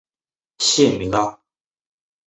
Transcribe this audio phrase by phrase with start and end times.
[0.57, 1.39] 谢米拉。